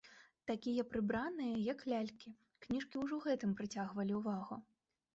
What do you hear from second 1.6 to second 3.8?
як лялькі, кніжкі ўжо гэтым